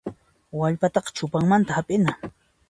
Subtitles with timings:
[0.61, 2.17] Wallpataqa chupanmanta hap'ina.